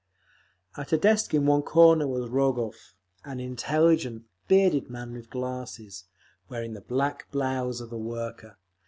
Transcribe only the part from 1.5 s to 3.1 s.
corner was Rogov,